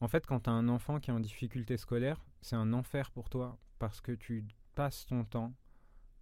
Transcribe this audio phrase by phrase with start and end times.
[0.00, 3.10] En fait, quand tu as un enfant qui est en difficulté scolaire, c'est un enfer
[3.10, 4.44] pour toi parce que tu
[4.74, 5.54] passes ton temps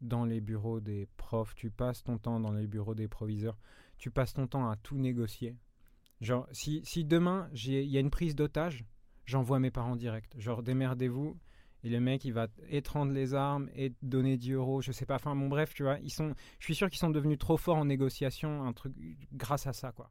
[0.01, 3.59] dans les bureaux des profs, tu passes ton temps dans les bureaux des proviseurs,
[3.99, 5.57] tu passes ton temps à tout négocier.
[6.21, 8.85] Genre, si, si demain il y a une prise d'otage,
[9.27, 10.39] j'envoie mes parents direct.
[10.39, 11.37] Genre, démerdez-vous.
[11.83, 15.17] Et le mec, il va étreindre les armes et donner 10 euros, je sais pas.
[15.17, 17.77] Enfin, bon, bref, tu vois, ils sont, je suis sûr qu'ils sont devenus trop forts
[17.77, 18.95] en négociation, un truc,
[19.33, 20.11] grâce à ça, quoi.